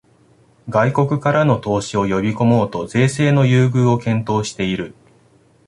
[0.67, 4.95] 外国からの投資を呼びこもうと税制の優遇を検討している